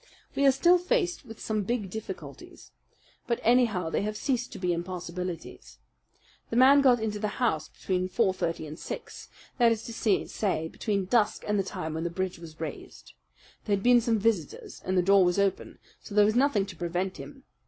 We 0.35 0.47
are 0.47 0.51
still 0.51 0.79
faced 0.79 1.25
with 1.25 1.39
some 1.39 1.61
big 1.61 1.91
difficulties; 1.91 2.71
but 3.27 3.39
anyhow 3.43 3.91
they 3.91 4.01
have 4.01 4.17
ceased 4.17 4.51
to 4.51 4.57
be 4.57 4.73
impossibilities. 4.73 5.77
The 6.49 6.55
man 6.55 6.81
got 6.81 6.99
into 6.99 7.19
the 7.19 7.37
house 7.37 7.69
between 7.69 8.07
four 8.07 8.33
thirty 8.33 8.65
and 8.65 8.79
six; 8.79 9.29
that 9.59 9.71
is 9.71 9.83
to 9.83 9.93
say, 9.93 10.67
between 10.69 11.05
dusk 11.05 11.43
and 11.47 11.59
the 11.59 11.63
time 11.63 11.93
when 11.93 12.03
the 12.03 12.09
bridge 12.09 12.39
was 12.39 12.59
raised. 12.59 13.13
There 13.65 13.75
had 13.75 13.83
been 13.83 14.01
some 14.01 14.17
visitors, 14.17 14.81
and 14.83 14.97
the 14.97 15.03
door 15.03 15.23
was 15.23 15.37
open; 15.37 15.77
so 15.99 16.15
there 16.15 16.25
was 16.25 16.33
nothing 16.33 16.65
to 16.65 16.75
prevent 16.75 17.17
him. 17.17 17.43